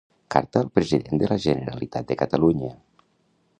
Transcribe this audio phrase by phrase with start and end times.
[0.35, 2.73] Carta al president de la Generalitat de Catalunya.